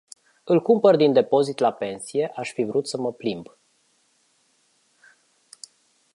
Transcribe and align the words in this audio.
Îl 0.43 0.61
cumpăr 0.61 0.95
din 0.95 1.13
depozit 1.13 1.59
la 1.59 1.71
pensie 1.73 2.31
aș 2.35 2.51
fi 2.51 2.63
vrut 2.63 2.87
să 2.87 2.97
mă 2.97 3.13
plimb. 3.13 3.49